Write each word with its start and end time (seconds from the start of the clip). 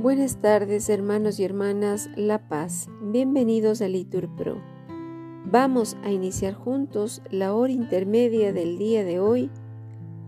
Buenas 0.00 0.40
tardes 0.40 0.88
hermanos 0.90 1.40
y 1.40 1.44
hermanas 1.44 2.08
La 2.14 2.48
Paz, 2.48 2.88
bienvenidos 3.02 3.82
a 3.82 3.88
Litur 3.88 4.28
Pro. 4.36 4.62
Vamos 5.44 5.96
a 6.04 6.12
iniciar 6.12 6.54
juntos 6.54 7.20
la 7.32 7.52
hora 7.52 7.72
intermedia 7.72 8.52
del 8.52 8.78
día 8.78 9.02
de 9.02 9.18
hoy, 9.18 9.50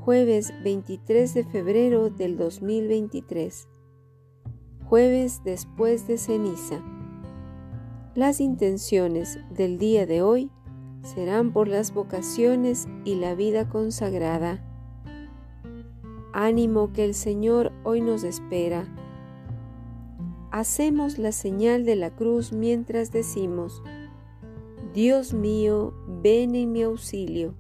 jueves 0.01 0.53
23 0.65 1.35
de 1.35 1.45
febrero 1.45 2.11
del 2.11 2.37
2023, 2.37 3.69
jueves 4.87 5.41
después 5.45 6.09
de 6.09 6.19
ceniza. 6.19 6.83
Las 8.17 8.41
intenciones 8.41 9.39
del 9.51 9.79
día 9.79 10.05
de 10.05 10.21
hoy 10.23 10.51
serán 11.05 11.53
por 11.53 11.69
las 11.69 11.95
vocaciones 11.95 12.89
y 13.05 13.15
la 13.15 13.37
vida 13.37 13.69
consagrada. 13.69 14.67
Ánimo 16.33 16.93
que 16.93 17.05
el 17.05 17.15
Señor 17.15 17.71
hoy 17.85 18.01
nos 18.01 18.25
espera 18.25 18.89
hacemos 20.51 21.19
la 21.19 21.33
señal 21.33 21.85
de 21.85 21.97
la 21.97 22.15
cruz 22.15 22.53
mientras 22.53 23.13
decimos, 23.13 23.83
Dios 24.93 25.33
mío, 25.33 25.95
ven 26.23 26.55
en 26.55 26.73
mi 26.73 26.83
auxilio. 26.83 27.55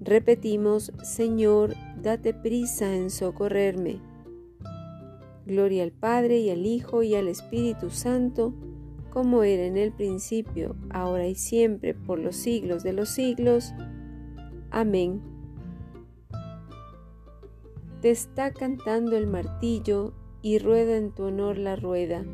Repetimos, 0.00 0.92
Señor, 1.02 1.74
date 2.00 2.34
prisa 2.34 2.94
en 2.94 3.10
socorrerme. 3.10 4.00
Gloria 5.46 5.82
al 5.82 5.92
Padre 5.92 6.38
y 6.38 6.50
al 6.50 6.66
Hijo 6.66 7.02
y 7.02 7.14
al 7.14 7.28
Espíritu 7.28 7.90
Santo, 7.90 8.54
como 9.10 9.42
era 9.42 9.64
en 9.64 9.76
el 9.76 9.92
principio, 9.92 10.76
ahora 10.90 11.26
y 11.26 11.34
siempre, 11.34 11.94
por 11.94 12.18
los 12.18 12.36
siglos 12.36 12.82
de 12.82 12.92
los 12.92 13.08
siglos. 13.08 13.72
Amén. 14.70 15.20
Te 18.00 18.10
está 18.10 18.52
cantando 18.52 19.16
el 19.16 19.26
martillo 19.26 20.14
y 20.42 20.58
rueda 20.58 20.96
en 20.96 21.12
tu 21.12 21.22
honor 21.22 21.56
la 21.56 21.76
rueda. 21.76 22.24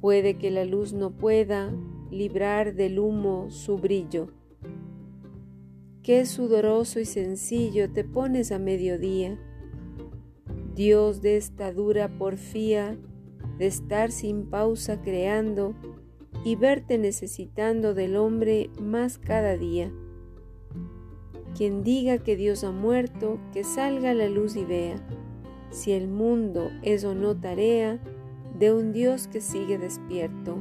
Puede 0.00 0.38
que 0.38 0.50
la 0.50 0.64
luz 0.64 0.92
no 0.92 1.10
pueda 1.10 1.72
librar 2.10 2.74
del 2.74 2.98
humo 3.00 3.50
su 3.50 3.76
brillo. 3.76 4.28
Qué 6.02 6.24
sudoroso 6.26 7.00
y 7.00 7.04
sencillo 7.04 7.90
te 7.92 8.04
pones 8.04 8.52
a 8.52 8.58
mediodía. 8.58 9.38
Dios 10.74 11.22
de 11.22 11.36
esta 11.36 11.72
dura 11.72 12.08
porfía, 12.18 12.96
de 13.58 13.66
estar 13.66 14.10
sin 14.10 14.46
pausa 14.46 15.02
creando 15.02 15.74
y 16.44 16.56
verte 16.56 16.98
necesitando 16.98 17.94
del 17.94 18.16
hombre 18.16 18.70
más 18.80 19.18
cada 19.18 19.56
día. 19.56 19.92
Quien 21.56 21.82
diga 21.84 22.18
que 22.18 22.36
Dios 22.36 22.64
ha 22.64 22.72
muerto, 22.72 23.38
que 23.52 23.62
salga 23.62 24.14
la 24.14 24.28
luz 24.28 24.56
y 24.56 24.64
vea 24.64 24.96
si 25.72 25.92
el 25.92 26.06
mundo 26.06 26.70
es 26.82 27.04
o 27.04 27.14
no 27.14 27.34
tarea 27.34 27.98
de 28.58 28.72
un 28.72 28.92
Dios 28.92 29.26
que 29.26 29.40
sigue 29.40 29.78
despierto. 29.78 30.58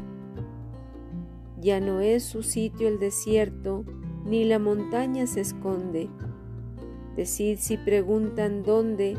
Ya 1.60 1.80
no 1.80 2.00
es 2.00 2.24
su 2.24 2.42
sitio 2.42 2.88
el 2.88 2.98
desierto, 2.98 3.86
ni 4.26 4.46
la 4.46 4.58
montaña 4.58 5.28
se 5.28 5.42
esconde. 5.42 6.10
Decid 7.16 7.58
si 7.60 7.78
preguntan 7.78 8.64
dónde, 8.64 9.18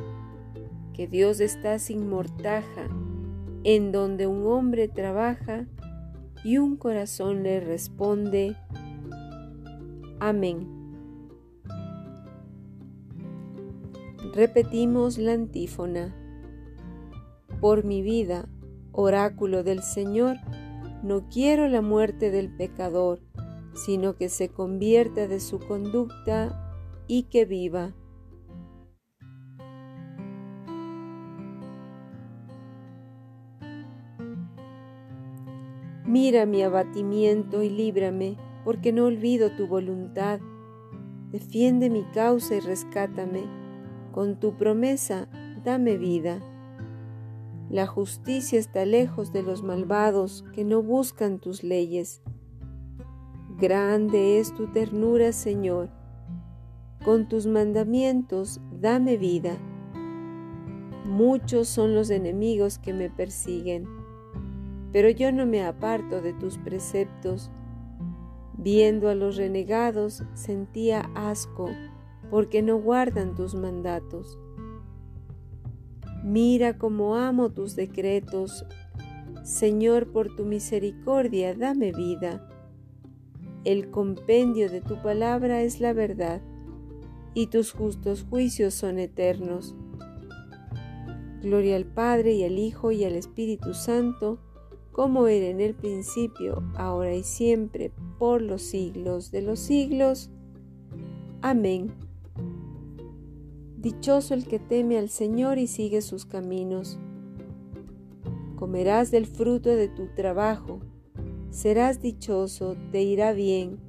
que 0.95 1.07
Dios 1.07 1.41
está 1.41 1.79
sin 1.79 2.09
mortaja, 2.09 2.89
en 3.65 3.93
donde 3.93 4.27
un 4.27 4.47
hombre 4.47 4.89
trabaja 4.89 5.67
y 6.43 6.59
un 6.59 6.77
corazón 6.77 7.43
le 7.43 7.61
responde. 7.61 8.57
Amén. 10.19 10.82
Repetimos 14.35 15.19
la 15.19 15.35
antífona. 15.35 16.17
Por 17.61 17.85
mi 17.85 18.01
vida, 18.01 18.49
oráculo 18.91 19.63
del 19.63 19.83
Señor, 19.83 20.39
no 21.03 21.29
quiero 21.29 21.69
la 21.69 21.83
muerte 21.83 22.31
del 22.31 22.49
pecador, 22.49 23.21
sino 23.75 24.17
que 24.17 24.31
se 24.31 24.49
convierta 24.49 25.29
de 25.29 25.39
su 25.39 25.59
conducta 25.59 26.73
y 27.07 27.25
que 27.25 27.45
viva. 27.45 27.93
Mira 36.07 36.47
mi 36.47 36.63
abatimiento 36.63 37.63
y 37.63 37.69
líbrame, 37.69 38.39
porque 38.65 38.93
no 38.93 39.05
olvido 39.05 39.55
tu 39.57 39.67
voluntad. 39.67 40.41
Defiende 41.31 41.91
mi 41.91 42.05
causa 42.15 42.55
y 42.55 42.61
rescátame 42.61 43.62
con 44.13 44.39
tu 44.39 44.57
promesa, 44.57 45.29
dame 45.65 45.97
vida. 45.97 46.41
La 47.71 47.87
justicia 47.87 48.59
está 48.59 48.85
lejos 48.85 49.33
de 49.33 49.43
los 49.43 49.63
malvados 49.63 50.45
que 50.53 50.65
no 50.65 50.83
buscan 50.83 51.39
tus 51.39 51.65
leyes. 51.65 52.23
Grande 53.59 54.39
es 54.39 54.55
tu 54.55 54.67
ternura, 54.67 55.33
Señor. 55.33 55.89
Con 57.05 57.29
tus 57.29 57.47
mandamientos, 57.47 58.61
dame 58.71 59.17
vida. 59.17 59.57
Muchos 61.07 61.69
son 61.69 61.95
los 61.95 62.11
enemigos 62.11 62.79
que 62.79 62.93
me 62.93 63.11
persiguen, 63.11 63.87
pero 64.93 65.09
yo 65.09 65.33
no 65.33 65.47
me 65.47 65.65
aparto 65.65 66.21
de 66.21 66.35
tus 66.35 66.59
preceptos. 66.59 67.51
Viendo 68.57 69.09
a 69.09 69.15
los 69.15 69.37
renegados, 69.37 70.23
sentía 70.35 71.11
asco 71.15 71.71
porque 72.33 72.63
no 72.63 72.79
guardan 72.79 73.35
tus 73.35 73.55
mandatos. 73.55 74.39
Mira 76.25 76.79
cómo 76.79 77.17
amo 77.17 77.51
tus 77.51 77.77
decretos. 77.77 78.65
Señor, 79.45 80.11
por 80.13 80.35
tu 80.35 80.47
misericordia, 80.47 81.55
dame 81.55 81.93
vida. 81.93 82.49
El 83.67 83.91
compendio 83.91 84.71
de 84.71 84.81
tu 84.81 85.03
palabra 85.03 85.61
es 85.61 85.79
la 85.79 85.93
verdad, 85.93 86.41
y 87.35 87.49
tus 87.49 87.71
justos 87.71 88.25
juicios 88.31 88.73
son 88.73 88.99
eternos. 88.99 89.75
Gloria 91.43 91.77
al 91.77 91.85
Padre 91.85 92.33
y 92.33 92.45
al 92.45 92.59
Hijo 92.59 92.93
y 92.93 93.05
al 93.05 93.13
Espíritu 93.13 93.75
Santo, 93.75 94.39
como 94.91 95.27
era 95.27 95.49
en 95.49 95.61
el 95.61 95.75
principio, 95.75 96.63
ahora 96.77 97.15
y 97.15 97.25
siempre, 97.25 97.93
por 98.19 98.41
los 98.41 98.63
siglos 98.63 99.31
de 99.31 99.43
los 99.43 99.59
siglos. 99.59 100.31
Amén. 101.43 101.93
Dichoso 103.77 104.35
el 104.35 104.47
que 104.47 104.59
teme 104.59 104.99
al 104.99 105.09
Señor 105.09 105.59
y 105.59 105.67
sigue 105.67 106.03
sus 106.03 106.25
caminos. 106.25 106.99
Comerás 108.57 109.11
del 109.11 109.27
fruto 109.27 109.71
de 109.71 109.89
tu 109.89 110.07
trabajo, 110.15 110.79
serás 111.51 112.01
dichoso, 112.01 112.77
te 112.93 113.03
irá 113.03 113.33
bien. 113.33 113.81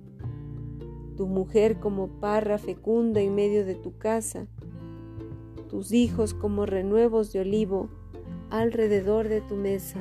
Tu 1.16 1.28
mujer 1.28 1.80
como 1.80 2.08
parra 2.20 2.58
fecunda 2.58 3.22
en 3.22 3.36
medio 3.36 3.66
de 3.66 3.76
tu 3.76 3.98
casa, 3.98 4.48
tus 5.70 5.92
hijos 5.92 6.34
como 6.34 6.66
renuevos 6.66 7.32
de 7.32 7.42
olivo 7.42 7.90
alrededor 8.50 9.30
de 9.30 9.42
tu 9.42 9.56
mesa. 9.56 10.00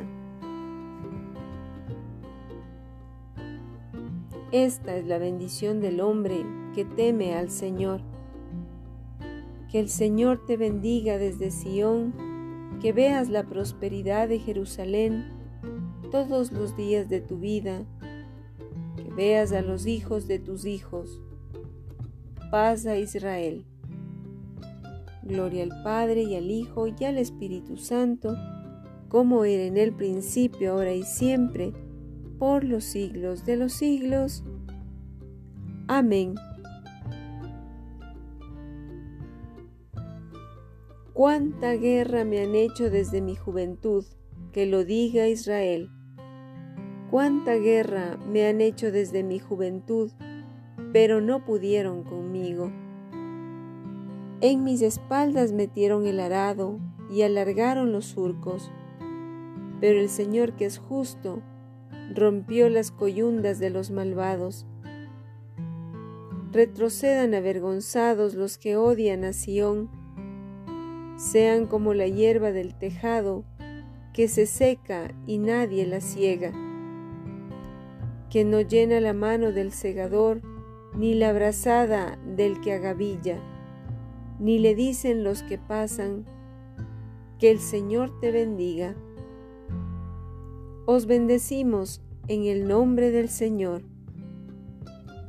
Esta 4.53 4.97
es 4.97 5.07
la 5.07 5.17
bendición 5.17 5.81
del 5.81 6.03
hombre 6.03 6.45
que 6.75 6.85
teme 6.85 7.35
al 7.35 7.51
Señor. 7.51 8.12
Que 9.73 9.81
el 9.81 9.89
Señor 9.89 10.45
te 10.45 10.59
bendiga 10.59 11.17
desde 11.17 11.51
Sión, 11.51 12.13
que 12.83 12.93
veas 12.93 13.31
la 13.31 13.45
prosperidad 13.45 14.29
de 14.29 14.39
Jerusalén 14.39 15.25
todos 16.11 16.53
los 16.53 16.77
días 16.77 17.09
de 17.09 17.23
tu 17.23 17.39
vida, 17.39 17.87
que 18.97 19.11
veas 19.15 19.51
a 19.53 19.63
los 19.63 19.87
hijos 19.87 20.29
de 20.29 20.39
tus 20.39 20.67
hijos. 20.67 21.23
Paz 22.51 22.85
a 22.85 22.99
Israel. 22.99 23.65
Gloria 25.23 25.63
al 25.63 25.83
Padre 25.83 26.25
y 26.25 26.37
al 26.37 26.51
Hijo 26.51 26.87
y 26.87 27.05
al 27.07 27.17
Espíritu 27.17 27.79
Santo, 27.79 28.37
como 29.09 29.47
era 29.47 29.63
en 29.63 29.79
el 29.79 29.95
principio, 29.95 30.73
ahora 30.73 30.93
y 30.93 31.05
siempre, 31.05 31.73
por 32.39 32.63
los 32.63 32.85
siglos 32.85 33.47
de 33.47 33.57
los 33.57 33.73
siglos. 33.73 34.45
Amén. 35.89 36.35
Cuánta 41.15 41.73
guerra 41.73 42.25
me 42.25 42.41
han 42.43 42.55
hecho 42.55 42.89
desde 42.89 43.21
mi 43.21 43.35
juventud, 43.37 44.03
que 44.51 44.65
lo 44.65 44.83
diga 44.83 45.29
Israel. 45.29 45.91
Cuánta 47.11 47.57
guerra 47.57 48.17
me 48.27 48.47
han 48.47 48.63
hecho 48.63 48.91
desde 48.91 49.23
mi 49.23 49.39
juventud, 49.39 50.11
pero 50.95 51.21
no 51.21 51.45
pudieron 51.45 52.03
conmigo. 52.03 52.73
En 54.41 54.65
mis 54.65 54.81
espaldas 54.81 55.53
metieron 55.53 56.07
el 56.07 56.19
arado 56.19 56.81
y 57.11 57.21
alargaron 57.21 57.93
los 57.93 58.07
surcos, 58.07 58.71
pero 59.83 60.01
el 60.01 60.09
Señor 60.09 60.55
que 60.55 60.65
es 60.65 60.79
justo 60.79 61.43
rompió 62.15 62.71
las 62.71 62.91
coyundas 62.91 63.59
de 63.59 63.69
los 63.69 63.91
malvados. 63.91 64.67
Retrocedan 66.53 67.35
avergonzados 67.35 68.35
los 68.35 68.57
que 68.57 68.79
odian 68.79 69.25
a 69.25 69.35
Sión 69.35 70.02
sean 71.23 71.69
como 71.69 71.95
la 71.95 72.09
hierba 72.09 72.51
del 72.51 72.75
tejado, 72.75 73.45
que 74.13 74.27
se 74.27 74.45
seca 74.45 75.15
y 75.25 75.39
nadie 75.39 75.87
la 75.87 76.01
ciega, 76.01 76.53
que 78.29 78.45
no 78.45 78.61
llena 78.61 78.99
la 78.99 79.13
mano 79.13 79.53
del 79.53 79.71
segador, 79.71 80.43
ni 80.97 81.15
la 81.15 81.33
brazada 81.33 82.19
del 82.37 82.61
que 82.61 82.73
agavilla, 82.73 83.39
ni 84.41 84.59
le 84.59 84.75
dicen 84.75 85.23
los 85.23 85.45
que 85.45 85.59
pasan, 85.59 86.27
que 87.39 87.53
el 87.53 87.61
Señor 87.61 88.19
te 88.21 88.33
bendiga. 88.33 88.97
Os 90.87 91.07
bendecimos 91.07 92.03
en 92.27 92.47
el 92.47 92.67
nombre 92.67 93.13
del 93.13 93.29
Señor. 93.29 93.85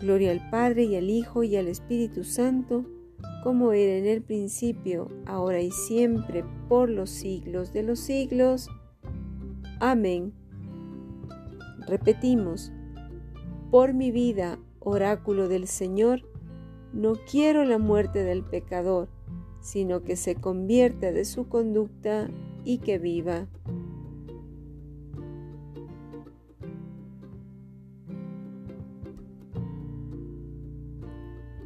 Gloria 0.01 0.31
al 0.31 0.49
Padre 0.49 0.85
y 0.85 0.95
al 0.95 1.11
Hijo 1.11 1.43
y 1.43 1.55
al 1.55 1.67
Espíritu 1.67 2.23
Santo, 2.23 2.83
como 3.43 3.73
era 3.73 3.97
en 3.97 4.05
el 4.05 4.21
principio, 4.21 5.09
ahora 5.25 5.59
y 5.59 5.69
siempre, 5.69 6.45
por 6.69 6.89
los 6.89 7.09
siglos 7.09 7.73
de 7.73 7.83
los 7.83 7.99
siglos. 7.99 8.69
Amén. 9.81 10.33
Repetimos, 11.85 12.71
por 13.69 13.93
mi 13.93 14.11
vida, 14.11 14.59
oráculo 14.79 15.49
del 15.49 15.67
Señor, 15.67 16.21
no 16.93 17.15
quiero 17.29 17.65
la 17.65 17.79
muerte 17.79 18.23
del 18.23 18.43
pecador, 18.43 19.09
sino 19.59 20.03
que 20.03 20.15
se 20.15 20.35
convierta 20.35 21.11
de 21.11 21.25
su 21.25 21.49
conducta 21.49 22.29
y 22.63 22.77
que 22.77 22.97
viva. 22.97 23.49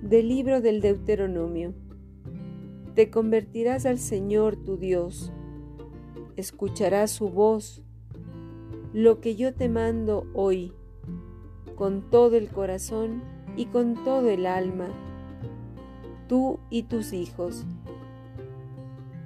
Del 0.07 0.29
libro 0.29 0.61
del 0.61 0.79
Deuteronomio. 0.79 1.73
Te 2.95 3.09
convertirás 3.09 3.85
al 3.85 3.99
Señor 3.99 4.55
tu 4.55 4.77
Dios, 4.77 5.33
escucharás 6.37 7.11
su 7.11 7.29
voz, 7.29 7.83
lo 8.93 9.19
que 9.19 9.35
yo 9.35 9.53
te 9.53 9.67
mando 9.67 10.25
hoy, 10.33 10.71
con 11.75 12.09
todo 12.09 12.37
el 12.37 12.47
corazón 12.47 13.21
y 13.57 13.65
con 13.65 14.01
todo 14.05 14.29
el 14.29 14.45
alma, 14.45 14.87
tú 16.29 16.59
y 16.69 16.83
tus 16.83 17.11
hijos. 17.11 17.65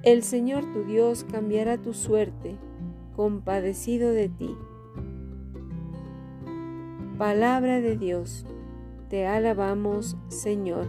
El 0.02 0.24
Señor 0.24 0.64
tu 0.74 0.84
Dios 0.84 1.26
cambiará 1.32 1.78
tu 1.78 1.94
suerte, 1.94 2.56
compadecido 3.16 4.10
de 4.14 4.30
ti. 4.30 4.56
Palabra 7.20 7.82
de 7.82 7.98
Dios 7.98 8.48
te 9.12 9.28
alabamos, 9.28 10.16
Señor. 10.30 10.88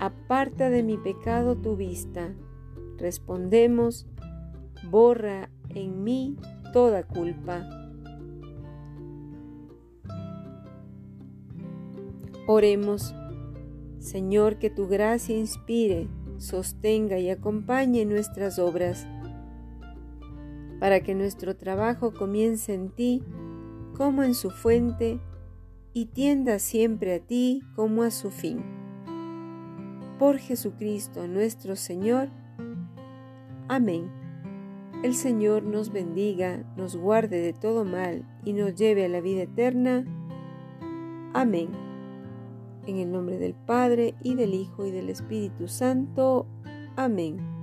Aparta 0.00 0.70
de 0.70 0.82
mi 0.82 0.96
pecado 0.96 1.56
tu 1.56 1.76
vista. 1.76 2.32
Respondemos, 2.96 4.06
borra 4.90 5.50
en 5.68 6.02
mí 6.02 6.38
toda 6.72 7.02
culpa. 7.02 7.68
Oremos, 12.46 13.14
Señor, 13.98 14.56
que 14.58 14.70
tu 14.70 14.88
gracia 14.88 15.36
inspire, 15.36 16.08
sostenga 16.38 17.18
y 17.18 17.28
acompañe 17.28 18.06
nuestras 18.06 18.58
obras, 18.58 19.06
para 20.80 21.00
que 21.00 21.14
nuestro 21.14 21.56
trabajo 21.56 22.14
comience 22.14 22.72
en 22.72 22.88
ti 22.88 23.22
como 23.94 24.22
en 24.22 24.34
su 24.34 24.48
fuente 24.48 25.20
y 25.94 26.06
tienda 26.06 26.58
siempre 26.58 27.14
a 27.14 27.20
ti 27.20 27.62
como 27.76 28.02
a 28.02 28.10
su 28.10 28.30
fin. 28.30 28.62
Por 30.18 30.38
Jesucristo 30.38 31.26
nuestro 31.28 31.76
Señor. 31.76 32.28
Amén. 33.68 34.10
El 35.02 35.14
Señor 35.14 35.62
nos 35.62 35.92
bendiga, 35.92 36.64
nos 36.76 36.96
guarde 36.96 37.40
de 37.40 37.52
todo 37.52 37.84
mal 37.84 38.26
y 38.44 38.52
nos 38.52 38.74
lleve 38.74 39.04
a 39.04 39.08
la 39.08 39.20
vida 39.20 39.42
eterna. 39.42 40.04
Amén. 41.32 41.68
En 42.86 42.98
el 42.98 43.12
nombre 43.12 43.38
del 43.38 43.54
Padre 43.54 44.14
y 44.22 44.34
del 44.34 44.54
Hijo 44.54 44.86
y 44.86 44.90
del 44.90 45.10
Espíritu 45.10 45.68
Santo. 45.68 46.46
Amén. 46.96 47.53